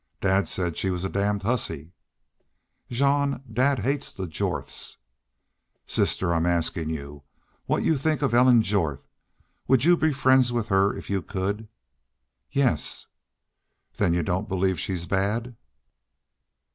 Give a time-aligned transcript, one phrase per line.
[0.19, 1.91] "Dad said she was a damned hussy."
[2.89, 4.97] "Jean, dad hates the Jorths."
[5.85, 7.21] "Sister, I'm askin' you
[7.67, 9.07] what you think of Ellen Jorth.
[9.67, 11.67] Would you be friends with her if you could?"
[12.51, 13.05] "Yes."
[13.97, 15.55] "Then you don't believe she's bad."